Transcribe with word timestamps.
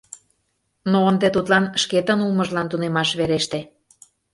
Но 0.91 0.97
ынде 1.09 1.27
тудлан 1.35 1.65
шкетын 1.81 2.19
улмыжлан 2.25 2.67
тунемаш 2.69 3.09
вереште. 3.19 3.59